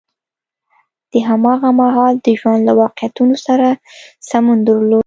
[1.11, 3.67] د هماغه مهال د ژوند له واقعیتونو سره
[4.29, 4.99] سمون درلود.